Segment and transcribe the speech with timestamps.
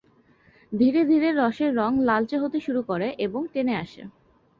[0.71, 4.01] ধীরে ধীরে রসের রং লালচে হতে শুরু করে এবং টেনে আসে।